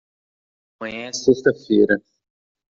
[0.79, 2.01] Amanhã é sexta-feira.